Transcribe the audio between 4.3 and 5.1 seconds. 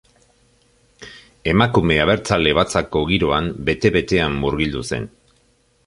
murgildu zen.